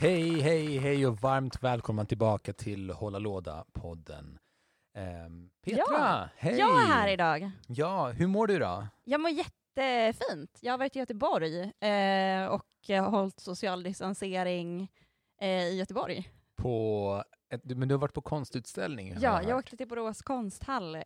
[0.00, 4.38] Hej, hej, hej och varmt välkomna tillbaka till Hålla Låda-podden.
[4.94, 6.58] Ehm, Petra, Ja, hej!
[6.58, 7.50] Jag är här idag.
[7.66, 8.86] Ja, hur mår du då?
[9.04, 10.58] Jag mår jättefint.
[10.60, 14.88] Jag har varit i Göteborg eh, och har hållit social distansering
[15.40, 16.30] eh, i Göteborg.
[16.56, 19.08] På ett, men du har varit på konstutställning?
[19.08, 21.02] Ja, jag jag åkte till Borås konsthall eh,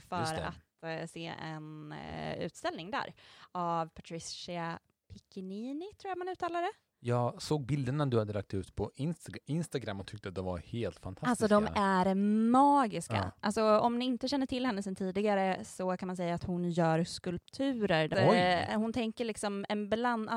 [0.00, 3.14] för att eh, se en eh, utställning där
[3.52, 4.78] av Patricia
[5.12, 6.72] Piccinini, tror jag man uttalar det.
[7.06, 10.58] Jag såg bilderna du hade lagt ut på Insta- Instagram och tyckte att de var
[10.58, 11.30] helt fantastiska.
[11.30, 12.14] Alltså de är
[12.50, 13.14] magiska.
[13.14, 13.30] Ja.
[13.40, 16.70] Alltså om ni inte känner till henne sedan tidigare så kan man säga att hon
[16.70, 18.28] gör skulpturer.
[18.30, 18.36] Oj.
[18.38, 20.30] Eh, Hon tänker liksom en bland,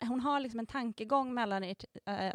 [0.00, 1.74] hon, har liksom en tankegång mellan eh,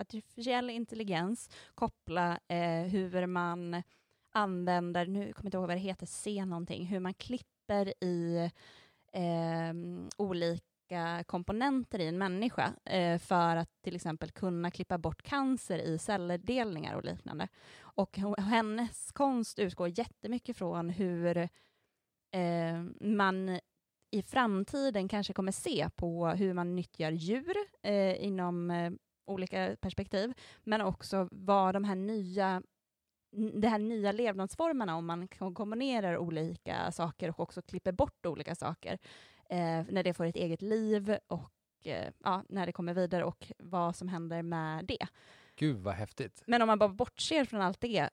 [0.01, 3.83] artificiell intelligens, koppla eh, hur man
[4.33, 8.49] använder, nu kommer jag inte ihåg vad det heter, se någonting, hur man klipper i
[9.13, 9.73] eh,
[10.87, 15.97] olika komponenter i en människa eh, för att till exempel kunna klippa bort cancer i
[15.97, 17.47] celldelningar och liknande.
[17.79, 21.37] Och hennes konst utgår jättemycket från hur
[22.31, 23.59] eh, man
[24.11, 28.91] i framtiden kanske kommer se på hur man nyttjar djur eh, inom eh,
[29.25, 32.61] olika perspektiv, men också vad de här nya
[33.31, 38.97] de här nya levnadsformerna, om man kombinerar olika saker och också klipper bort olika saker,
[39.49, 41.51] när det får ett eget liv och
[41.83, 45.07] eh, ja, när det kommer vidare och vad som händer med det.
[45.55, 46.43] Gud vad häftigt.
[46.47, 48.09] Men om man bara bortser från allt det,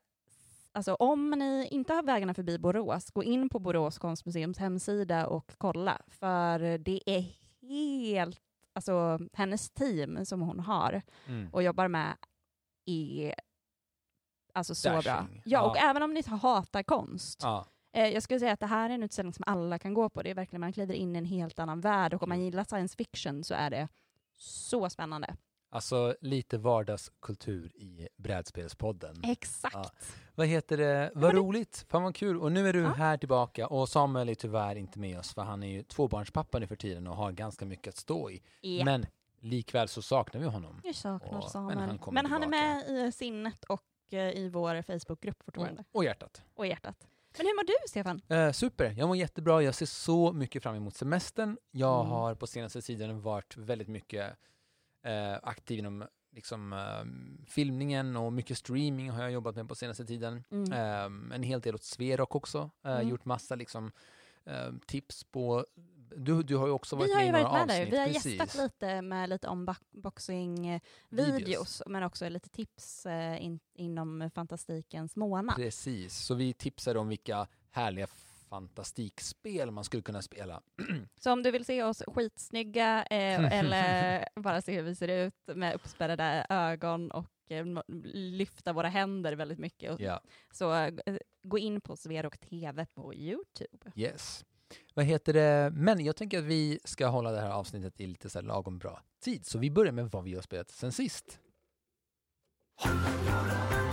[0.72, 5.52] alltså om ni inte har vägarna förbi Borås, gå in på Borås konstmuseums hemsida och
[5.58, 7.24] kolla, för det är
[7.68, 8.40] helt,
[8.72, 11.48] alltså hennes team som hon har Mm.
[11.52, 12.16] och jobbar med
[12.86, 13.34] är
[14.52, 15.00] alltså så bra.
[15.00, 15.42] Dashing.
[15.44, 15.90] Ja, och Ja.
[15.90, 19.02] även om ni hatar konst, Ja, Eh, jag skulle säga att det här är en
[19.02, 20.22] utställning som alla kan gå på.
[20.22, 22.44] Det är verkligen, man kliver in i en helt annan värld och om man Kul.
[22.44, 23.88] gillar science fiction så är det
[24.36, 25.36] så spännande.
[25.70, 29.16] alltså lite vardagskultur i brädspelspodden.
[29.24, 29.74] Exakt.
[29.74, 29.90] Ja.
[30.34, 31.10] Vad heter det?
[31.14, 31.86] Vad men roligt!
[31.88, 32.40] Fan vad kul!
[32.40, 32.88] Och nu är du Ja.
[32.92, 36.66] här tillbaka och Samuel är tyvärr inte med oss för han är ju tvåbarnspappa nu
[36.66, 38.42] för tiden och har ganska mycket att stå i.
[38.60, 38.84] Ja.
[38.84, 39.06] Men
[39.40, 40.80] likväl så saknar vi honom.
[40.84, 41.76] jag saknar Åh, Samuel.
[41.78, 45.84] men Men han han, kommer är med i sinnet och eh, i vår Facebookgrupp fortfarande.
[45.92, 46.42] Och hjärtat.
[46.54, 47.08] Och i hjärtat.
[47.38, 48.20] Men hur mår du, Stefan?
[48.28, 49.62] Eh, super, jag mår jättebra.
[49.62, 51.56] Jag ser så mycket fram emot semestern.
[51.70, 52.10] Jag Mm.
[52.12, 54.36] har på senaste tiden varit väldigt mycket
[55.02, 60.04] eh, aktiv inom liksom, eh, filmningen och mycket streaming har jag jobbat med på senaste
[60.04, 60.44] tiden.
[60.50, 60.72] Mm.
[60.72, 62.70] Eh, en hel del åt Sverok också.
[62.84, 63.08] Eh, Mm.
[63.08, 63.92] Gjort massa liksom,
[64.44, 65.66] eh, tips på...
[66.16, 67.90] Du, du har ju också varit Vi har med ju i några varit med avsnitt.
[67.90, 67.90] där.
[67.90, 68.40] Vi har precis.
[68.40, 75.56] gästat lite med lite unboxing-videos, men också lite tips eh, in, inom fantastikens månad.
[75.56, 78.06] Precis, så vi tipsade om vilka härliga
[78.48, 80.62] fantastikspel man skulle kunna spela.
[81.20, 85.34] Så om du vill se oss skitsnygga eh, eller bara se hur vi ser ut
[85.56, 87.66] med uppspärrade ögon och eh,
[88.14, 90.20] lyfta våra händer väldigt mycket, och, Ja.
[90.52, 90.94] så eh,
[91.42, 93.92] gå in på Sverok TV på Youtube.
[93.94, 94.44] Yes.
[94.94, 95.70] Vad heter det?
[95.74, 98.78] Men jag tänker att vi ska hålla det här avsnittet i lite så här lagom
[98.78, 99.46] bra tid.
[99.46, 101.38] Så vi börjar med vad vi har spelat sen sist.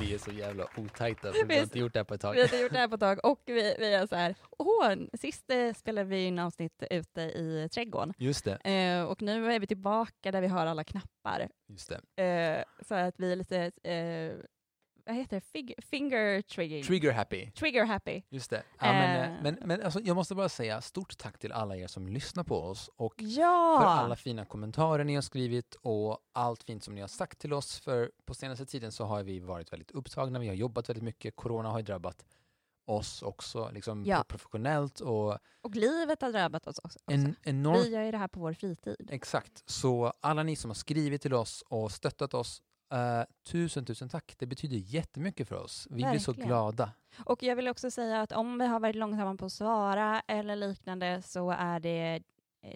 [0.00, 2.32] Vi är så jävla otajta för vi har inte gjort det här på ett tag.
[2.32, 4.34] Vi har inte gjort det här på ett tag och vi, vi är så här,
[4.58, 9.52] åh, sist eh, spelade vi in avsnitt ute i trädgården Just det, eh, och nu
[9.52, 11.48] är vi tillbaka där vi har alla knappar.
[11.68, 12.22] just det.
[12.24, 14.32] Eh, så att vi är lite, eh,
[15.06, 16.82] vad heter det, Fig- finger trigging.
[16.84, 17.50] Trigger happy.
[17.50, 18.22] Trigger happy.
[18.28, 18.62] Just det.
[18.78, 19.36] Ja, men Eh.
[19.36, 22.44] eh, men, men alltså, jag måste bara säga stort tack till alla er som lyssnar
[22.44, 23.78] på oss och Ja!
[23.82, 27.52] för alla fina kommentarer ni har skrivit och allt fint som ni har sagt till
[27.52, 27.78] oss.
[27.80, 31.36] För på senaste tiden så har vi varit väldigt upptagna, vi har jobbat väldigt mycket,
[31.36, 32.24] corona har ju drabbat
[32.84, 34.24] oss också, liksom Ja.
[34.28, 36.98] professionellt och Och livet har drabbat oss också.
[37.06, 39.08] en enormt Vi gör ju det här på vår fritid.
[39.10, 42.62] Exakt, så alla ni som har skrivit till oss och stöttat oss,
[42.92, 44.34] eh, tusen, tusen tack.
[44.38, 45.88] Det betyder jättemycket för oss.
[45.90, 46.48] Vi blir så Verkligen.
[46.48, 46.92] glada.
[47.26, 50.56] Och jag vill också säga att om vi har varit långsamma på att svara eller
[50.56, 52.22] liknande så är det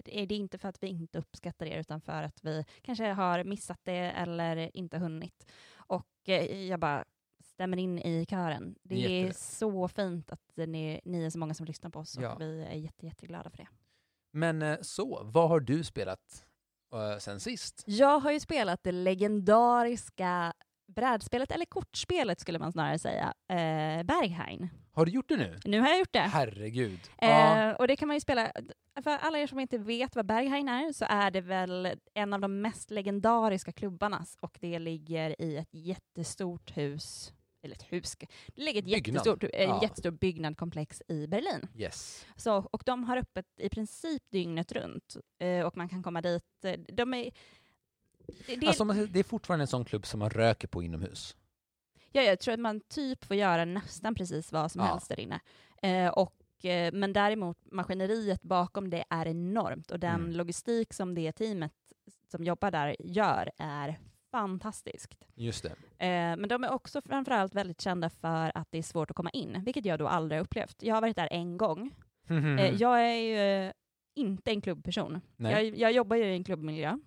[0.05, 3.43] är det inte för att vi inte uppskattar er utan för att vi kanske har
[3.43, 5.51] missat det eller inte hunnit.
[5.75, 7.05] Och eh, jag bara
[7.43, 8.75] stämmer in i kören.
[8.83, 9.33] Det är Jättebra.
[9.33, 12.35] så fint att ni, ni är så många som lyssnar på oss och Ja.
[12.39, 13.67] vi är jätte, jätteglada för det.
[14.31, 16.45] Men eh, så, vad har du spelat
[16.93, 17.83] eh, sen sist.
[17.85, 20.53] Jag har ju spelat det legendariska
[20.87, 24.69] brädspelet, eller kortspelet skulle man snarare säga, eh, Berghain.
[24.93, 25.59] Har du gjort det nu?
[25.65, 26.19] Nu har jag gjort det.
[26.19, 26.99] Herregud.
[27.19, 27.69] Ja.
[27.69, 28.51] Eh, och det kan man ju spela,
[29.03, 32.39] för alla er som inte vet vad Berghain är, så är det väl en av
[32.39, 38.15] de mest legendariska klubbarna, och det ligger i ett jättestort hus, eller ett hus,
[38.55, 39.79] det ligger ett jättestort, eh, Ja.
[39.81, 41.67] jättestort byggnadskomplex i Berlin.
[41.75, 42.25] Yes.
[42.35, 46.43] Så, och de har öppet i princip dygnet runt, eh, och man kan komma dit,
[46.65, 47.31] eh, de är
[48.47, 51.35] det, Alltså, det är fortfarande en sån klubb som man röker på inomhus.
[52.11, 54.87] Ja, jag tror att man typ får göra nästan precis vad som Ja.
[54.87, 55.39] helst där inne.
[55.81, 60.31] Eh, och, eh, men däremot maskineriet bakom det är enormt och den Mm.
[60.31, 61.73] logistik som det teamet
[62.31, 63.99] som jobbar där gör är
[64.41, 65.17] fantastiskt.
[65.35, 65.69] Just det.
[66.05, 69.29] Eh, men de är också framförallt väldigt kända för att det är svårt att komma
[69.29, 70.83] in, vilket jag då aldrig har upplevt.
[70.83, 71.91] Jag har varit där en gång.
[72.29, 73.73] Eh, jag är ju
[74.15, 75.21] inte en klubbperson.
[75.37, 76.97] Jag, jag jobbar ju i en klubbmiljö,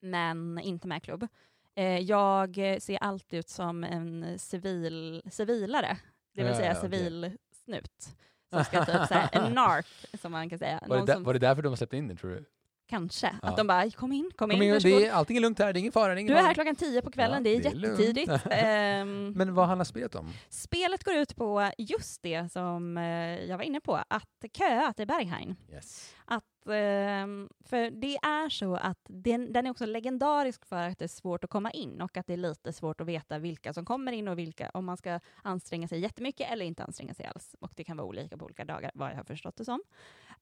[0.00, 1.26] men inte med klubb.
[1.74, 5.98] Eh, jag eh, ser alltid ut som en civil, civilare,
[6.34, 8.16] det vill Ja, säga ja, civilsnut.
[8.50, 9.86] Som ska typ såhär, en nark,
[10.20, 10.82] som man kan säga.
[10.86, 12.44] Var det, där, som, var det därför de har släppt in det, tror du?
[12.90, 13.34] Kanske.
[13.42, 13.48] Ja.
[13.48, 15.00] Att de bara, kom in, kom in, Kom in, varsågod.
[15.00, 16.12] det är, allting är lugnt här, det är ingen fara.
[16.12, 18.32] Är ingen Du är här klockan tio på kvällen, Ja, det är, det är jättetidigt.
[18.50, 20.28] Ehm, Men vad handlar spelet om?
[20.48, 23.04] spelet går ut på just det som eh,
[23.44, 25.56] jag var inne på, att köa till Berghain.
[25.72, 26.14] Yes.
[26.32, 31.04] Att, ehm, för det är så att den, den är också legendarisk för att det
[31.04, 33.84] är svårt att komma in och att det är lite svårt att veta vilka som
[33.84, 37.56] kommer in och vilka, om man ska anstränga sig jättemycket eller inte anstränga sig alls.
[37.60, 39.82] Och det kan vara olika på olika dagar, vad jag har förstått det som.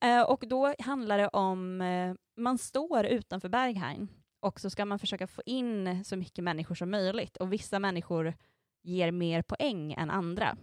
[0.00, 4.08] Eh, och då handlar det om, eh, man står utanför Berghain
[4.40, 8.34] och så ska man försöka få in så mycket människor som möjligt och vissa människor
[8.82, 10.56] ger mer poäng än andra.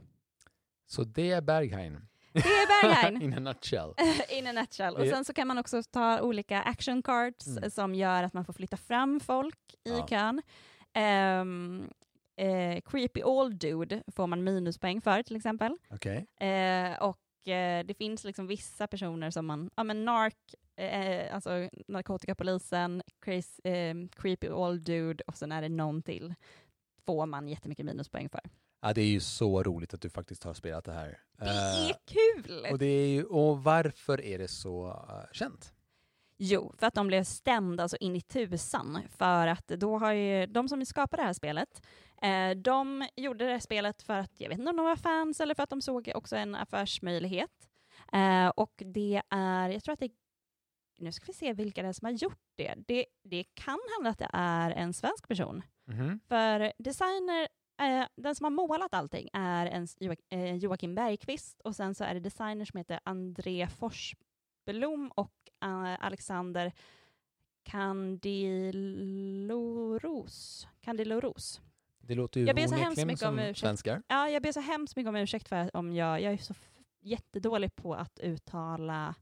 [0.88, 2.08] Så det är Berghain.
[2.44, 3.22] Det är Berghain!
[3.22, 3.94] In a nutshell.
[4.30, 4.96] In a nutshell.
[4.96, 7.72] Och sen så kan man också ta olika action cards Mm.
[7.72, 10.08] som gör att man får flytta fram folk i Ja.
[10.08, 10.42] kön.
[10.94, 11.90] Ehm,
[12.36, 15.78] eh, creepy old dude får man minuspoäng för till exempel.
[15.90, 16.28] Okej.
[16.50, 20.34] Eh, och eh, det finns liksom vissa personer som man, ja men narc,
[20.76, 26.34] eh, alltså narkotikapolisen, crazy, eh, creepy old dude och sen är det någon till
[27.06, 28.42] får man jättemycket minuspoäng för.
[28.82, 31.20] Ja, det är ju så roligt att du faktiskt har spelat det här.
[31.38, 32.66] Det är Eh, kul!
[32.72, 35.74] och, det är ju, och varför är det så eh, känt?
[36.38, 39.02] Jo, för att de blev stämda alltså in i tusan.
[39.10, 41.86] För att då har ju de som skapade det här spelet,
[42.22, 45.40] eh, de gjorde det här spelet för att, jag vet inte om de var fans
[45.40, 47.70] eller för att de såg också en affärsmöjlighet.
[48.14, 50.12] Eh, och det är, jag tror att det
[50.98, 52.74] nu ska vi se vilka det är som har gjort det.
[52.88, 53.06] det.
[53.24, 55.64] Det kan hända att det är en svensk person.
[55.86, 56.20] Mhm.
[56.28, 57.48] För designer,
[57.82, 62.04] eh, den som har målat allting är en Joak- eh, Joakim Bergqvist och sen så
[62.04, 65.34] är det designer som heter André Forsblom och
[65.64, 66.72] eh, Alexander
[69.36, 70.68] Candiloros.
[70.82, 71.62] Candiloros.
[72.00, 73.60] Det låter ju Jag ber så hemskt mycket om ursäkt.
[73.60, 74.04] svenskar.
[74.08, 76.54] Ja, jag ber så hemskt mycket om ursäkt för om jag, jag är så
[77.02, 79.16] jättedålig på att uttala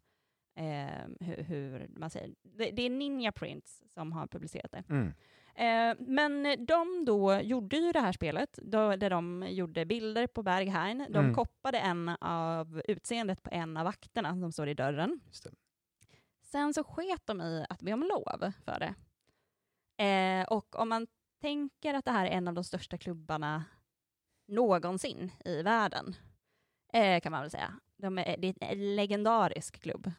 [0.60, 2.36] eh, hur, hur man säger.
[2.42, 4.84] Det, det är Ninja Prints som har publicerat det.
[4.90, 5.14] Mm.
[5.56, 10.44] Eh, men de då gjorde ju det här spelet, då, där de gjorde bilder på
[10.44, 11.06] Berghain.
[11.10, 11.34] De Mm.
[11.36, 15.20] koppade en av utseendet på en av vakterna som står i dörren.
[16.42, 18.96] Sen så sket de i att be om lov för det.
[20.04, 21.08] Eh, och om man
[21.42, 23.64] tänker att det här är en av de största klubbarna
[24.48, 26.16] någonsin i världen,
[26.94, 27.80] eh, kan man väl säga.
[27.98, 30.12] De är, det är en legendarisk klubb.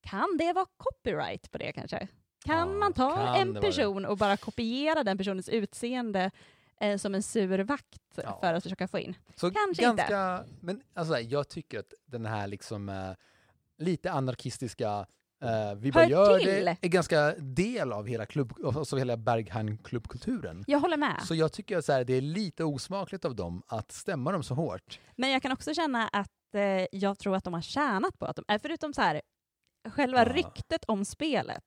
[0.00, 2.08] Kan det vara copyright på det kanske?
[2.44, 6.30] Kan man ta kan en person och bara kopiera den personens utseende
[6.80, 8.38] eh, som en sur vakt Ja.
[8.40, 9.14] för att försöka få in?
[9.36, 13.10] Så Kanske ganska, Men alltså, jag tycker att den här liksom eh,
[13.78, 15.06] lite anarkistiska
[15.42, 16.64] eh, vi bara gör till.
[16.64, 20.64] det är ganska del av hela, klubb, alltså hela Berghain klubbkulturen.
[20.66, 21.22] Jag håller med.
[21.24, 24.42] Så jag tycker att så här, det är lite osmakligt av dem att stämma dem
[24.42, 25.00] så hårt.
[25.16, 28.36] Men jag kan också känna att eh, jag tror att de har tjänat på att
[28.36, 29.22] de, eh, förutom så här,
[29.90, 30.24] själva Ja.
[30.32, 31.64] ryktet om spelet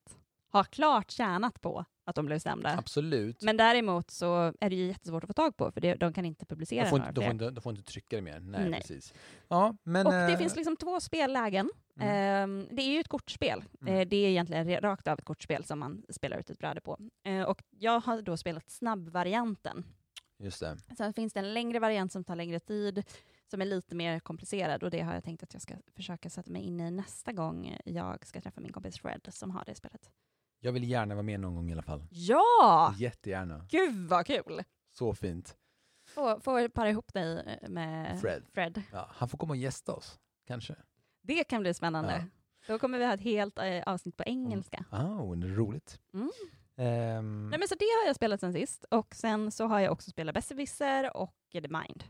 [0.54, 2.78] har klart tjänat på att de blev stämda.
[2.78, 3.42] Absolut.
[3.42, 6.26] Men däremot så är det ju jättesvårt att få tag på för det, de kan
[6.26, 7.30] inte publicera de, får några inte, de, fler.
[7.30, 8.40] får inte, de får inte trycka det mer.
[8.40, 8.82] Nej, Nej.
[8.82, 9.14] precis.
[9.48, 11.70] Ja, men, Och det eh, finns liksom två spellägen.
[12.00, 12.44] mm.
[12.44, 13.64] Ehm, det är ju ett kortspel.
[13.82, 13.94] Mm.
[13.94, 16.98] Eh, det är egentligen rakt av ett kortspel som man spelar ut ett bräde på.
[17.26, 19.86] Eh, och jag har då spelat snabbvarianten.
[20.40, 20.78] Just det.
[20.98, 23.04] Sen finns det en längre variant som tar längre tid,
[23.52, 26.52] som är lite mer komplicerad och det har jag tänkt att jag ska försöka sätta
[26.52, 30.12] mig in i nästa gång jag ska träffa min kompis Fred som har det spelet.
[30.66, 32.04] Jag vill gärna vara med någon gång i alla fall.
[32.10, 32.94] Ja!
[32.98, 33.66] Jättegärna.
[33.70, 34.64] Gud vad kul!
[34.92, 35.58] Så fint.
[36.08, 38.44] Få, få para ihop dig eh, med Fred.
[38.54, 38.82] Fred.
[38.92, 40.76] Ja, han får komma och gästa oss, kanske.
[41.22, 42.26] Det kan bli spännande.
[42.68, 44.86] Då kommer vi ha ett helt eh, avsnitt på engelska.
[44.92, 46.00] Oh, det är roligt.
[46.14, 46.30] Mm.
[46.78, 48.86] Ehm, Nej, men så det har jag spelat sen sist.
[48.92, 52.04] Och sen så har jag också spelat Besserwisser och The Mind.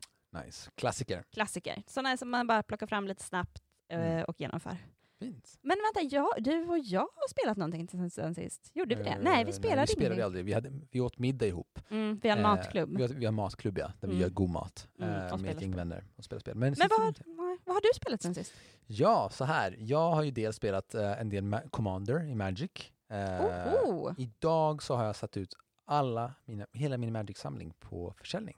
[0.45, 0.71] nice.
[0.75, 1.23] Klassiker.
[1.31, 1.83] Klassiker.
[1.87, 4.25] Sådana som man bara plockar fram lite snabbt eh, Mm.
[4.27, 4.77] och genomför.
[5.23, 5.59] Fint.
[5.61, 8.71] Men vänta, jag, du och jag har spelat någonting sen, sist.
[8.73, 9.09] Gjorde vi det?
[9.09, 10.23] Eh, Nej, vi spelade vi spelade ingenting.
[10.25, 10.45] aldrig.
[10.45, 11.79] Vi, hade, vi åt middag ihop.
[11.89, 12.97] Mm, vi har en Eh, matklubb.
[12.97, 13.87] Vi har, vi har matklubb, ja.
[13.99, 14.21] Där vi Mm.
[14.21, 14.87] gör god mat.
[14.99, 16.55] Mm, och eh, med ett gäng vänner och spelar spel.
[16.55, 18.53] Men, Men vad, nej, vad har du spelat sen sist?
[18.87, 19.75] Ja, så här.
[19.79, 22.71] Jag har ju dels spelat eh, en del Ma- Commander i Magic.
[23.09, 24.15] Eh, Oho.
[24.17, 25.53] Idag så har jag satt ut
[25.85, 28.57] alla mina, hela min Magic-samling på försäljning.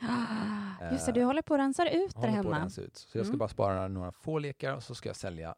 [0.92, 2.58] Just det, du håller på att rensa ut Jag där håller på att hemma.
[2.64, 2.96] rensa ut.
[2.96, 3.38] Så jag ska Mm.
[3.38, 5.54] bara spara några få lekar och så ska jag sälja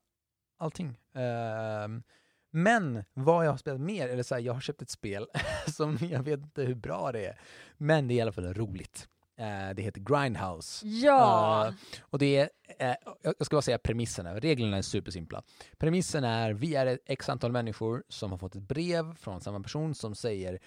[0.63, 0.99] allting.
[1.15, 2.03] Ehm,
[2.51, 5.27] men vad jag har spelat mer, eller så här, jag har köpt ett spel
[5.67, 7.41] som jag vet inte hur bra det är,
[7.77, 9.09] men det är i alla fall roligt.
[9.39, 10.87] Eh, det heter Grindhouse.
[10.87, 11.67] Ja!
[11.69, 15.43] Eh, och det är, eh, jag ska bara säga premisserna, reglerna är supersimpla.
[15.79, 19.61] Premissen är, vi är ett x antal människor som har fått ett brev från samma
[19.61, 20.59] person som säger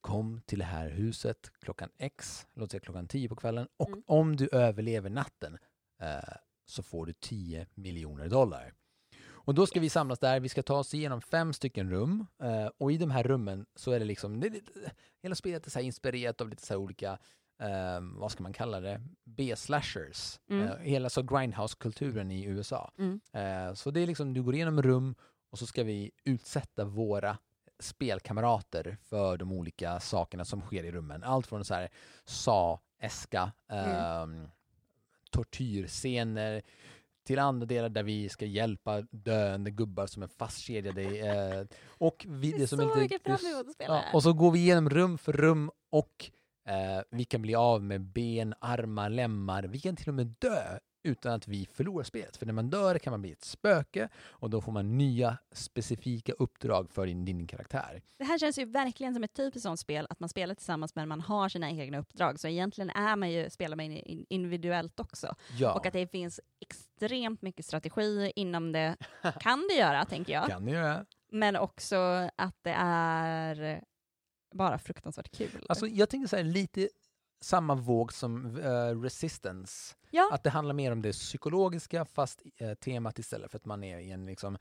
[0.00, 4.02] kom till det här huset klockan x, låt säga klockan 10 på kvällen, och Mm.
[4.06, 5.58] om du överlever natten
[6.66, 8.72] så får du 10 miljoner dollar.
[9.44, 12.66] Och då ska vi samlas där, vi ska ta oss igenom fem stycken rum eh,
[12.78, 14.70] och i de här rummen så är det liksom, det lite,
[15.22, 17.18] hela spelet är så inspirerat av lite så olika,
[17.60, 20.40] eh, vad ska man kalla det, B-slashers.
[20.50, 20.68] Mm.
[20.68, 22.90] Eh, hela så grindhouse-kulturen i USA.
[22.98, 23.20] Mm.
[23.32, 25.14] Eh, så det är liksom, du går igenom rum
[25.50, 27.38] och så ska vi utsätta våra
[27.78, 31.22] spelkamrater för de olika sakerna som sker i rummen.
[31.24, 31.88] Allt från så här
[32.24, 34.48] sa-eska, ehm,
[35.30, 36.62] tortyrscener
[37.24, 41.02] till andra delar där vi ska hjälpa döende gubbar som är fastkedjade.
[41.02, 44.32] Eh, och vi, det är som så mycket fram emot att spela Ja, och så
[44.32, 46.30] går vi igenom rum för rum och
[46.68, 49.62] eh, vi kan bli av med ben, armar, lemmar.
[49.62, 52.36] Vi kan till och med dö utan att vi förlorar spelet.
[52.36, 56.32] För när man dör kan man bli ett spöke och då får man nya specifika
[56.32, 58.02] uppdrag för din, din karaktär.
[58.18, 61.08] Det här känns ju verkligen som ett typiskt sånt spel, att man spelar tillsammans men
[61.08, 62.40] man har sina egna uppdrag.
[62.40, 65.34] Så egentligen är man ju, spelar man in- individuellt också.
[65.58, 68.96] Ja, Och att det finns extremt mycket strategi inom det,
[69.40, 70.46] kan det göra, tänker jag.
[70.48, 71.06] kan ni göra.
[71.32, 71.96] Men också
[72.36, 73.82] att det är
[74.54, 75.66] bara fruktansvärt kul.
[75.68, 76.88] Alltså, jag tänker så här, lite
[77.44, 79.94] samma våg som eh, Resistance.
[80.10, 83.84] ja, Att det handlar mer om det psykologiska fast eh, temat istället för att man
[83.84, 84.58] är i en liksom,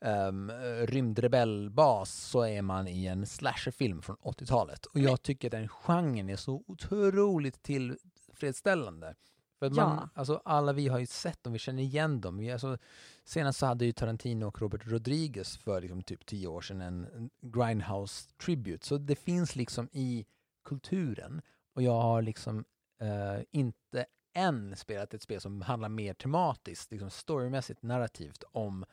[0.00, 0.50] um,
[0.86, 4.86] rymdrebellbas så är man i en slasherfilm från 80-talet.
[4.86, 9.14] Och jag tycker att den genren är så otroligt tillfredsställande.
[9.58, 10.08] För man, Ja.
[10.14, 12.36] alltså, alla vi har ju sett dem, vi känner igen dem.
[12.36, 12.78] Vi, alltså,
[13.24, 17.30] senast så hade ju Tarantino och Robert Rodriguez för liksom, typ tio år sedan en
[17.42, 18.86] Grindhouse Tribute.
[18.86, 20.26] Så det finns liksom i
[20.64, 21.42] kulturen.
[21.80, 22.64] Och jag har liksom
[23.00, 28.84] eh, inte än spelat ett spel som handlar mer tematiskt, liksom storymässigt, narrativt om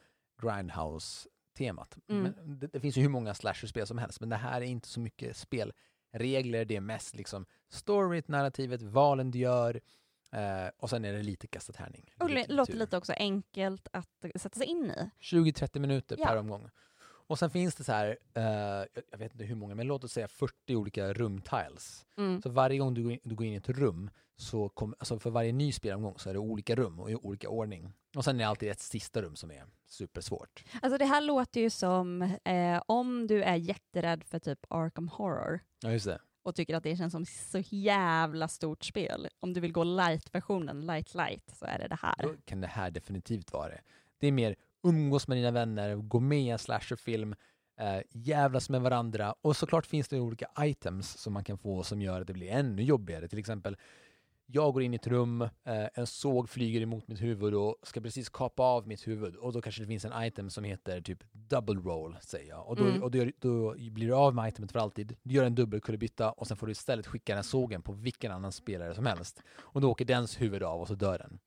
[0.42, 1.98] Grindhouse-temat.
[2.10, 2.34] Mm.
[2.60, 5.00] Det, det finns ju hur många slasher-spel som helst, men det här är inte så
[5.00, 9.82] mycket spelregler, det är mest liksom storyt, narrativet, valen du gör
[10.32, 12.14] eh, och sen är det lite kasta tärning.
[12.20, 15.10] och det låter lite också enkelt att sätta sig in i.
[15.20, 16.26] 20-30 minuter Ja.
[16.26, 16.70] per omgång.
[17.28, 18.44] Och sen finns det så här, eh,
[19.12, 22.06] jag- vet inte hur många, men låt oss säga 40 olika rumtiles.
[22.18, 22.42] Mm.
[22.42, 25.20] Så varje gång du går in, du går in i ett rum, så kom, alltså
[25.20, 27.94] för varje ny spelomgång så är det olika rum och i olika ordning.
[28.16, 30.64] Och sen är det alltid ett sista rum som är supersvårt.
[30.82, 35.60] Alltså det här låter ju som eh, om du är jätterädd för typ Arkham Horror
[35.84, 36.20] Ja, just det.
[36.44, 39.28] och tycker att det känns som så jävla stort spel.
[39.40, 42.16] Om du vill gå light-versionen, light light, så är det det här.
[42.24, 43.82] Då kan det här definitivt vara det.
[44.20, 44.56] Det är mer
[44.90, 47.36] umgås med dina vänner, gå med i en slasherfilm,
[47.80, 52.02] eh, jävlas med varandra och såklart finns det olika items som man kan få som
[52.02, 53.28] gör att det blir ännu jobbigare.
[53.28, 53.78] Till exempel,
[54.50, 55.50] jag går in i ett rum, eh,
[55.94, 59.62] en såg flyger emot mitt huvud och ska precis kapa av mitt huvud och då
[59.62, 62.68] kanske det finns en item som heter typ double roll, säger jag.
[62.68, 63.04] Och då, Mm.
[63.04, 65.16] och då, då blir du av med itemet för alltid.
[65.24, 68.52] Du gör en dubbelkullerbytta och sen får du istället skicka den sågen på vilken annan
[68.52, 69.44] spelare som helst.
[69.60, 71.40] Och då åker dens huvud av och så dör den.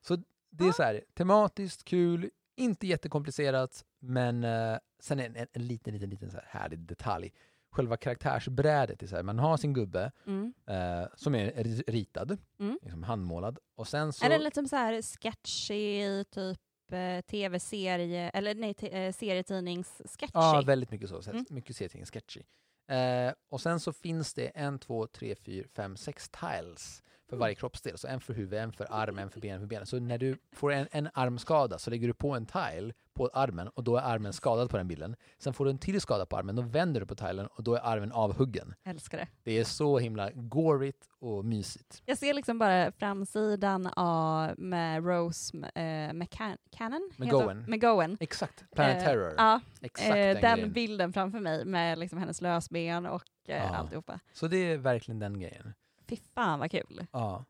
[0.00, 0.16] Så
[0.50, 5.94] det är så här, tematiskt, kul, inte jättekomplicerat, men eh, sen en, en, en liten,
[5.94, 7.32] liten, liten så här härlig detalj.
[7.70, 10.54] Själva karaktärsbrädet är så här, man har sin gubbe Mm.
[10.66, 12.78] eh, som är ri- ritad, Mm.
[12.82, 14.24] liksom handmålad, och sen så...
[14.24, 16.58] Är det lite som så här sketchy, typ
[16.92, 20.30] eh, tv-serie, eller nej, te- eh, serietidnings-sketchy?
[20.34, 21.30] Ja, väldigt mycket så.
[21.30, 21.44] Mm.
[21.50, 22.42] Mycket serietidning sketchy.
[22.88, 27.54] Eh, och sen så finns det en, två, tre, fyra, fem, sex tiles för varje
[27.54, 27.98] kroppsdel.
[27.98, 29.86] Så en för huvud, en för arm, en för ben, en för ben.
[29.86, 33.68] Så när du får en, en armskada så lägger du på en tile på armen
[33.68, 35.16] och då är armen skadad på den bilden.
[35.38, 37.74] Sen får du en till skada på armen, då vänder du på tilen och då
[37.74, 38.74] är armen avhuggen.
[38.84, 39.28] Älskar det.
[39.42, 42.02] Det är så himla gorigt och mysigt.
[42.06, 47.10] Jag ser liksom bara framsidan av, med Rose eh, McCan- Cannon?
[47.16, 47.64] McGowan.
[47.68, 48.16] McGowan.
[48.20, 49.34] Exakt, Planet Eh, Terror.
[49.36, 53.62] Ja, Exakt eh, den, den bilden framför mig med liksom hennes lösben och eh, Ja.
[53.76, 54.20] alltihopa.
[54.32, 55.74] Så det är verkligen den grejen.
[56.08, 57.06] Fy fan vad kul.
[57.12, 57.44] Ja.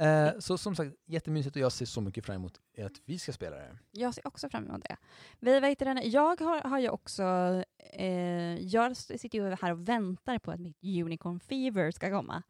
[0.00, 3.32] Eh, så som sagt, jättemysigt och jag ser så mycket fram emot att vi ska
[3.32, 3.78] spela det.
[3.90, 4.96] Jag ser också fram emot det.
[5.40, 7.22] Vi vet den, jag har, har ju också,
[7.92, 8.06] eh,
[8.58, 12.42] jag sitter ju här och väntar på att mitt Unicorn Fever ska komma.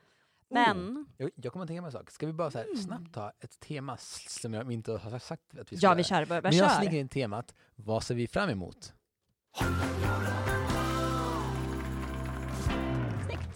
[0.50, 2.10] Men, Jag, jag kommer att tänka mig en sak.
[2.10, 2.76] Ska vi bara så här, Mm.
[2.76, 3.96] snabbt ta ett tema
[4.40, 6.70] som jag inte har sagt att vi ska ja vi kör, bara, bara Men jag
[6.70, 6.80] kör.
[6.80, 8.92] slänger in temat, vad ser vi fram emot?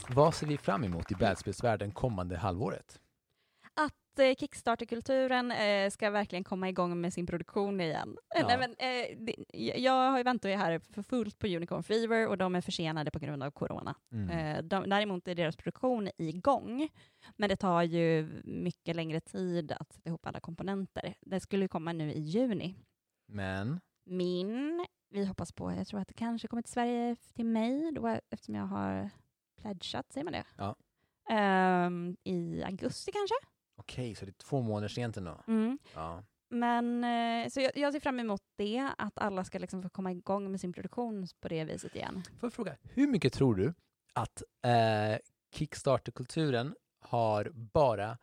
[0.08, 3.00] Vad ser vi fram emot i brädspelsvärlden kommande halvåret?
[3.74, 8.16] Att eh, Kickstarter-kulturen eh, ska verkligen komma igång med sin produktion igen.
[8.34, 8.46] Eh, Ja.
[8.46, 9.34] Nej, men, eh, det,
[9.80, 13.18] jag har ju väntat här för fullt på Unicorn Fever och de är försenade på
[13.18, 13.94] grund av corona.
[14.12, 14.30] Mm.
[14.30, 16.88] Eh, de, däremot är deras produktion igång,
[17.36, 21.14] men det tar ju mycket längre tid att sätta ihop alla komponenter.
[21.20, 22.74] Det skulle komma nu i juni.
[23.28, 27.92] Men, Min, vi hoppas på, jag tror att det kanske kommer till Sverige till mig,
[27.92, 29.10] då, eftersom jag har
[29.62, 30.44] pledgat, säger man det?
[30.56, 30.76] Ja.
[31.30, 33.34] Ehm, I augusti kanske?
[33.76, 35.40] okej, så det är två månader sent ändå.
[35.48, 35.78] Mm.
[35.94, 36.22] Ja.
[36.48, 40.12] Men, eh, så jag, jag ser fram emot det, att alla ska liksom få komma
[40.12, 42.22] igång med sin produktion på det viset igen.
[42.40, 43.74] Får jag fråga, hur mycket tror du
[44.12, 45.18] att eh,
[45.54, 48.18] Kickstarter-kulturen har bara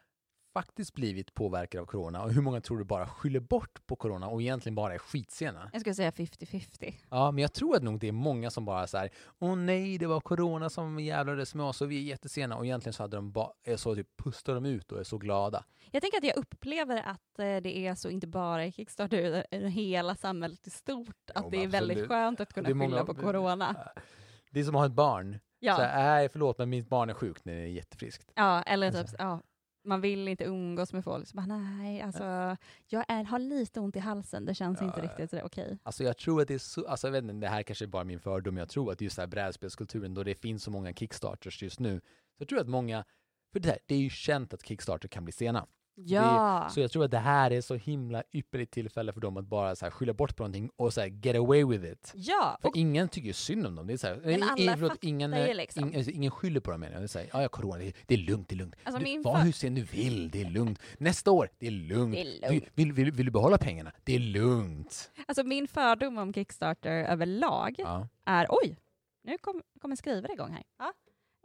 [0.53, 4.27] faktiskt blivit påverkad av corona och hur många tror du bara skyller bort på corona
[4.27, 5.69] och egentligen bara är skitsena?
[5.73, 6.93] Jag skulle säga 50-50.
[7.09, 9.97] Ja, men jag tror att nog det är många som bara så här, åh nej,
[9.97, 13.17] det var corona som jävlades med oss och vi är jättesena och egentligen så hade
[13.17, 15.63] de bara, är så typ pustar de ut och är så glada.
[15.91, 19.69] Jag tänker att jag upplever att eh, det är så, inte bara i Kickstarter, utan
[19.71, 23.05] hela samhället i stort, att Jo, det är väldigt skönt att kunna är många- skylla
[23.05, 23.75] på corona.
[24.51, 25.39] Det är som att ha ett barn.
[25.59, 28.31] Ja, Så här, nej förlåt men mitt barn är sjukt när det är jättefriskt.
[28.35, 29.03] ja eller Alltså.
[29.03, 29.41] typ, ja,
[29.89, 31.27] man vill inte umgås med folk.
[31.27, 35.01] Så bara, nej, alltså, jag är, har lite ont i halsen, det känns Ja, inte
[35.01, 35.77] riktigt okej.
[35.83, 37.87] Alltså jag tror att det är så, alltså jag vet inte, det här kanske är
[37.87, 41.63] bara min fördom, jag tror att just här brädspelskulturen då det finns så många kickstarters
[41.63, 43.05] just nu, så jag tror att många,
[43.53, 45.67] för det, här, det är ju känt att kickstarter kan bli sena.
[46.05, 49.45] Ja, Så jag tror att det här är så himla ypperligt tillfälle för dem att
[49.45, 52.11] bara så här skylla bort på någonting och så här get away with it.
[52.15, 53.87] ja, För ingen tycker synd om dem.
[53.87, 55.83] Det är så här, Men i- alla förlåt, ingen, ju liksom.
[55.91, 57.01] ing- alltså, ingen skyller på dem menar jag.
[57.01, 58.75] Det är så här, ja, ja, corona, det är, det är lugnt, det är lugnt.
[58.83, 60.79] Alltså, du, var hur sen du vill, det är lugnt.
[60.97, 62.15] Nästa år, det är lugnt.
[62.15, 62.63] Det är Du, lugnt.
[62.75, 63.91] vill, vill, vill du behålla pengarna?
[64.03, 65.11] Det är lugnt.
[65.27, 68.07] alltså min fördom om Kickstarter överlag Ja.
[68.25, 68.77] är, oj,
[69.23, 70.63] nu kom, kommer skrivare igång här.
[70.79, 70.93] Ja.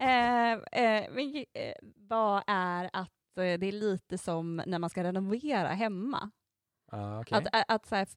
[0.00, 5.68] Eh, eh, men, eh, vad är att det är lite som när man ska renovera
[5.68, 6.30] hemma.
[6.90, 7.44] Ja, okej.
[7.52, 8.08] Att, att, så här,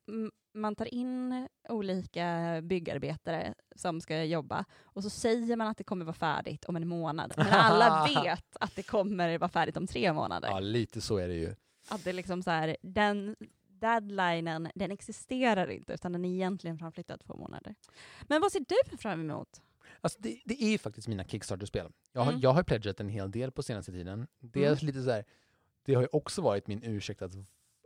[0.53, 6.05] man tar in olika byggarbetare som ska jobba och så säger man att det kommer
[6.05, 7.33] vara färdigt om en månad.
[7.37, 10.47] Men alla vet att det kommer vara färdigt om tre månader.
[10.49, 11.55] Ja, lite så är det ju.
[11.89, 13.35] Att det liksom så här, den
[13.67, 17.75] deadlinen, den existerar inte utan den är egentligen framflyttad två månader.
[18.21, 19.61] Men vad ser du fram emot?
[20.01, 21.91] Alltså det, det är faktiskt mina Kickstarter-spel.
[22.13, 22.41] Jag har, Mm.
[22.41, 24.27] jag har pledgat en hel del på senaste tiden.
[24.39, 25.25] Dels lite så här,
[25.85, 27.31] det har ju också varit min ursäkt att,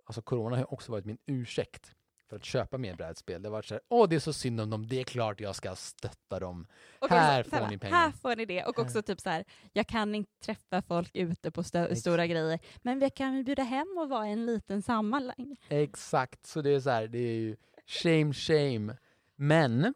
[0.06, 1.96] alltså corona har också varit min ursäkt
[2.30, 3.42] för att köpa mer brädspel.
[3.42, 5.40] Det har varit så här, åh det är så synd om dem, det är klart
[5.40, 6.68] jag ska stötta dem.
[7.00, 7.98] Och Här så- får ni pengar.
[7.98, 8.64] Här får ni det.
[8.64, 12.60] Och också typ så här, jag kan inte träffa folk ute på stö- stora grejer,
[12.82, 15.58] men vi kan bjuda hem och vara en liten sammanhang.
[15.70, 17.56] Exakt, så det är så här, det är ju
[17.88, 18.98] shame, shame.
[19.36, 19.94] Men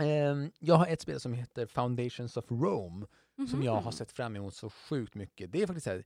[0.00, 3.06] ehm, jag har ett spel som heter Foundations of Rome
[3.50, 3.92] som jag har Mhm.
[3.92, 5.52] sett fram emot så sjukt mycket.
[5.52, 6.04] Det är faktiskt så här,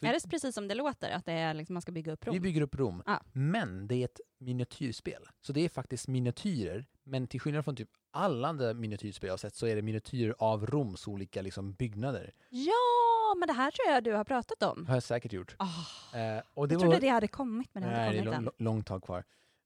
[0.00, 2.30] Är det precis som det låter, att det är liksom, man ska bygga upp Vi
[2.30, 2.42] Rom?
[2.42, 3.02] bygger upp Rom.
[3.06, 3.20] Ja.
[3.32, 5.22] Men det är ett miniatyrspel.
[5.40, 6.86] Så det är faktiskt miniatyrer.
[7.04, 10.34] Men till skillnad från typ alla andra miniatyrspel jag har sett så är det miniatyrer
[10.38, 12.32] av Roms olika liksom, byggnader.
[12.48, 14.84] Ja, men det här tror jag du har pratat om.
[14.84, 15.56] Det har jag säkert gjort.
[15.58, 16.86] Oh, Eh, och det jag var...
[16.86, 18.64] trodde det hade kommit, men det har det inte kommit än.
[18.64, 19.24] långt tag kvar.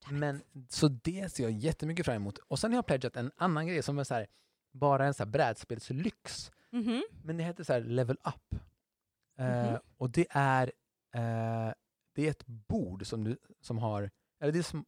[0.09, 2.37] Men, så det ser jag jättemycket fram emot.
[2.37, 4.27] Och sen har jag pledgat en annan grej som är så här,
[4.71, 6.51] bara en så här brädspelslyx.
[6.69, 7.03] Mhm.
[7.23, 8.61] Men det heter så här Level Up.
[9.39, 9.79] Eh, Mhm.
[9.97, 10.71] Och det är,
[11.15, 11.73] eh,
[12.15, 14.85] det är ett bord som, du, som har, eller det är som,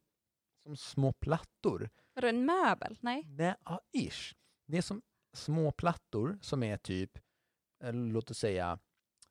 [0.62, 1.90] som små plattor.
[2.14, 2.98] Vadå, en möbel?
[3.00, 3.24] Nej?
[3.28, 4.34] Nej, ja, ish.
[4.66, 5.02] Det är som
[5.32, 7.18] små plattor som är typ,
[7.84, 8.78] eh, låt oss säga,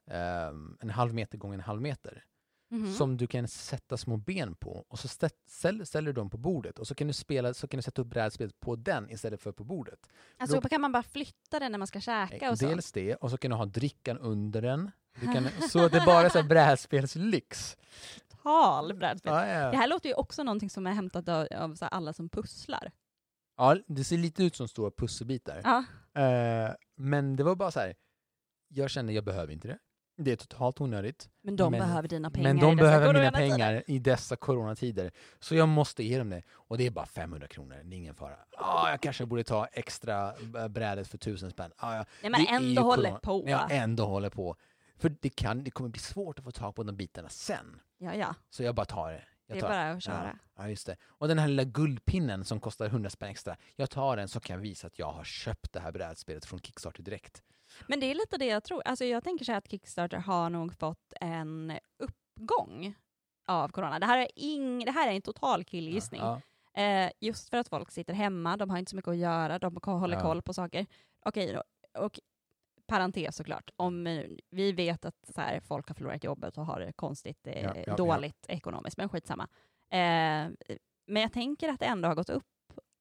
[0.08, 2.26] ehm, en halv meter gånger en halv meter.
[2.71, 2.93] Mhm.
[2.93, 6.38] Som du kan sätta små ben på och så stä- ställ, ställer du dem på
[6.38, 9.41] bordet och så kan du, spela, så kan du sätta upp brädspelet på den istället
[9.41, 9.99] för på bordet.
[10.38, 12.67] Alltså då- kan man bara flytta den när man ska käka och så?
[12.67, 14.91] Dels det, och så kan du ha drickan under den.
[15.34, 17.78] Kan, så det bara är så här brädspelslyx.
[18.43, 19.34] Tal brädspel.
[19.34, 19.71] Ja, Det ja.
[19.80, 22.91] här låter ju också någonting som är hämtat av, av så alla som pusslar.
[23.58, 25.62] ja, det ser lite ut som stora pusselbitar.
[25.63, 25.84] Ja.
[26.21, 27.95] Eh, men det var bara så här,
[28.67, 29.78] jag kände jag behöver inte det.
[30.17, 31.30] Det är totalt onödigt.
[31.41, 35.12] Men de Men- behöver dina pengar Men de behöver mina pengar i dessa coronatider.
[35.39, 36.43] Så jag måste ge dem det.
[36.51, 38.36] Och det är bara 500 kronor, det är ingen fara.
[38.58, 41.71] Ah, jag kanske borde ta extra äh, brädet för tusen spänn.
[41.78, 43.43] Ah, ja, Nej men det ändå håller på.
[43.47, 44.56] Jag ändå håller på.
[44.97, 47.80] För det, kan, det kommer bli svårt att få tag på de bitarna sen.
[47.97, 48.36] Ja, ja.
[48.49, 49.23] Så jag bara tar det.
[49.47, 50.38] Jag Det är tar bara att köra.
[50.56, 50.95] Ja, ja, just det.
[51.04, 53.56] Och den här lilla guldpinnen som kostar 100 spänn extra.
[53.75, 56.60] Jag tar den så kan jag visa att jag har köpt det här brädspelet från
[56.60, 57.43] Kickstarter direkt.
[57.88, 58.81] Men det är lite det jag tror.
[58.85, 62.95] Alltså jag tänker så här att Kickstarter har nog fått en uppgång
[63.47, 63.99] av corona.
[63.99, 66.21] Det här är, ing, det här är en total killgissning.
[66.21, 66.41] Ja,
[66.77, 69.79] Eh, just för att folk sitter hemma, de har inte så mycket att göra, de
[69.85, 70.21] håller Ja.
[70.21, 70.85] koll på saker.
[71.25, 71.63] Okej då,
[72.01, 72.19] och
[72.88, 74.03] parentes såklart, om
[74.49, 77.71] vi vet att så här, folk har förlorat jobbet och har det konstigt, eh, Ja,
[77.75, 77.95] ja, ja.
[77.95, 79.47] dåligt ekonomiskt, men skitsamma.
[79.89, 80.49] Eh,
[81.07, 82.43] men jag tänker att det ändå har gått upp.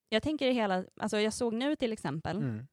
[0.09, 2.67] Jag tänker hela, alltså jag såg nu till exempel mm.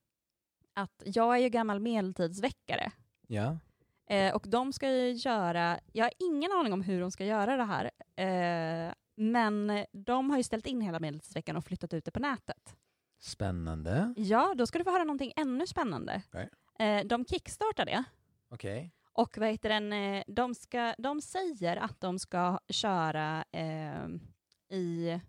[0.74, 2.92] Att jag är ju gammal medeltidsväckare.
[3.26, 3.58] ja.
[4.06, 7.56] Eh, och de ska ju göra, jag har ingen aning om hur de ska göra
[7.56, 12.10] det här, eh, men de har ju ställt in hela medeltidsveckan och flyttat ut det
[12.10, 12.76] på nätet.
[13.20, 14.14] Spännande.
[14.16, 16.22] Ja, då ska du få höra någonting ännu spännande.
[16.28, 16.48] Okej.
[16.78, 18.04] Eh, de kickstartar det,
[18.48, 18.92] Okej.
[19.12, 24.06] och vad heter den, eh, de, ska, de säger att de ska köra eh,
[24.78, 25.20] i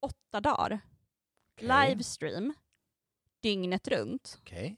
[0.00, 0.80] åtta dagar,
[1.54, 1.68] Okej.
[1.68, 2.54] livestream,
[3.40, 4.36] dygnet runt.
[4.40, 4.76] Okej.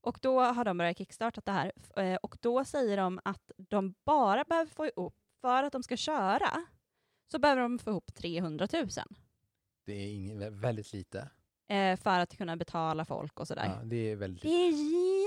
[0.00, 1.72] Och då har de börjat kickstarta det här.
[1.96, 5.96] Eh, Och då säger de att de bara behöver få ihop, för att de ska
[5.96, 6.66] köra,
[7.30, 8.88] så behöver de få ihop 300 000
[9.86, 11.30] Det är ing- vä- väldigt lite.
[11.68, 13.76] eh, för att kunna betala folk och sådär.
[13.80, 14.70] Ja, det är väldigt Det, är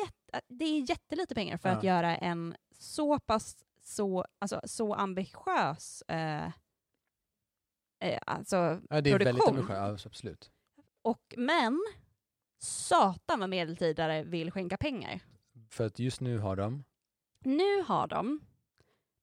[0.03, 1.95] jätte, det är jättelite pengar för att Ja.
[1.95, 6.45] göra en så pass så, alltså, så ambitiös eh,
[7.99, 8.55] eh, alltså,
[8.89, 9.55] Ja, det är väldigt produktion.
[9.59, 10.51] ambitiöst, ja, absolut.
[11.01, 11.79] och, men
[12.57, 15.19] satan vad medeltidare vill skänka pengar.
[15.69, 16.83] För att just nu har de,
[17.39, 18.39] Nu har de,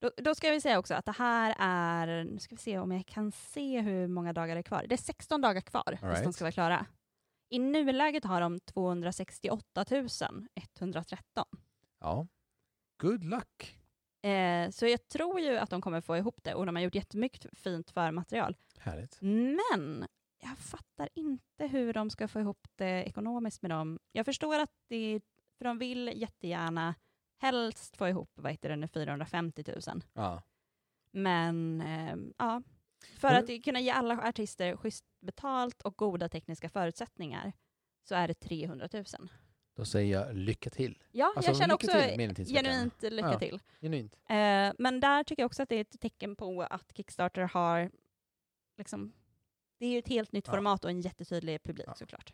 [0.00, 2.92] då, då ska vi säga också att det här är, nu ska vi se om
[2.92, 4.84] jag kan se hur många dagar det är kvar.
[4.88, 6.34] Det är 16 dagar kvar tills de right.
[6.34, 6.86] ska vara klara.
[7.48, 9.84] I nuläget har de 268
[10.80, 11.44] 113.
[12.00, 12.26] ja,
[12.96, 13.78] good luck.
[14.22, 16.94] Eh, så jag tror ju att de kommer få ihop det och de har gjort
[16.94, 18.56] jättemycket fint förmaterial.
[18.78, 19.18] Härligt.
[19.20, 20.06] Men
[20.42, 23.98] jag fattar inte hur de ska få ihop det ekonomiskt med dem.
[24.12, 25.20] Jag förstår att det,
[25.58, 26.94] för de vill jättegärna
[27.38, 30.02] helst få ihop, vad heter det nu, 450 000.
[30.12, 30.42] Ja.
[31.10, 32.62] Men ehm, ja,
[33.18, 37.52] för Men- att kunna ge alla artister schysst betalt och goda tekniska förutsättningar
[38.08, 39.04] så är det 300 000.
[39.76, 41.02] Då säger jag lycka till.
[41.12, 43.38] Ja, Alltså, jag känner också till, genuint lycka Ja.
[43.38, 43.60] till.
[43.80, 44.14] Genuint.
[44.28, 47.90] Eh, men där tycker jag också att det är ett tecken på att Kickstarter har
[48.78, 49.12] liksom,
[49.82, 50.52] det är ju ett helt nytt Ja.
[50.52, 51.94] format och en jättetydlig publik Ja.
[51.94, 52.32] såklart.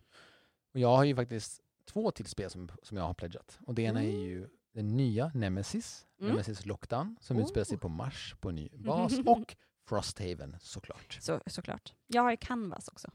[0.74, 3.58] Och jag har ju faktiskt två till spel som, som jag har pledgat.
[3.66, 4.20] Och det ena är Mm.
[4.20, 6.30] ju den nya Nemesis, Mm.
[6.30, 7.42] Nemesis Lockdown, som Oh.
[7.42, 9.12] utspelar sig på Mars på en ny bas.
[9.26, 9.56] och
[9.86, 11.18] Frosthaven såklart.
[11.20, 11.94] Så, såklart.
[12.06, 13.10] Jag har ju Canvas också.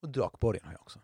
[0.00, 1.00] Och Drakborgen har jag också.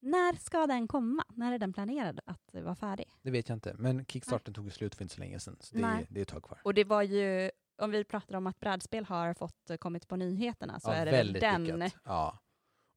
[0.00, 1.24] När ska den komma?
[1.28, 3.10] När är den planerad att vara färdig?
[3.22, 5.56] Det vet jag inte, men Kickstarten tog ju slut för inte så länge sedan.
[5.60, 6.02] Så det, Nej.
[6.02, 6.58] är, det är ett tag kvar.
[6.64, 7.50] Och det var ju,
[7.82, 11.04] om vi pratar om att brädspel har fått eh, kommit på nyheterna så ja, är
[11.04, 11.64] det väl den.
[11.64, 11.94] lyckat.
[12.04, 12.38] Ja.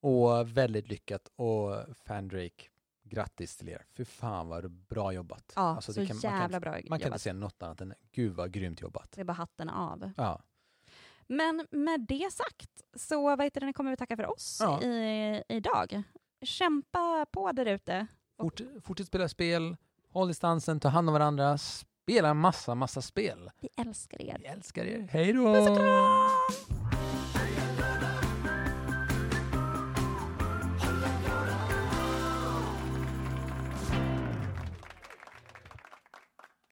[0.02, 1.28] Och väldigt lyckat.
[1.36, 2.64] Och Fandrake,
[3.04, 3.86] grattis till er.
[3.98, 5.54] Fy fan vad bra jobbat.
[5.56, 7.94] Ja, Alltså, så kan- man kan jävla bra Man kan inte säga något annat än
[8.12, 9.12] gud vad grymt jobbat.
[9.12, 10.12] Det är bara hatten av.
[10.18, 10.42] Ja.
[11.28, 14.82] Men med det sagt så vad heter det, kommer vi tacka för oss Ja.
[14.82, 16.04] i, idag.
[16.42, 18.08] Kämpa på där ute.
[18.38, 19.78] Fort, fortsätt spela spel,
[20.10, 21.58] håll distansen, ta hand om varandra,
[22.06, 23.52] spela massa, massa spel.
[23.60, 24.38] Vi älskar er.
[24.40, 25.08] Vi älskar er.
[25.12, 25.54] Hej då!
[25.54, 26.75] Puss och kram!